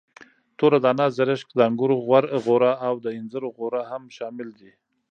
[0.57, 1.95] توره دانه، زرشک، د انګورو
[2.45, 4.71] غوره او د انځرو غوره هم شامل دي.